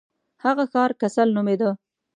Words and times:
هغه 0.43 0.63
ښار 0.71 0.91
کسل 1.01 1.27
نومیده. 1.35 1.71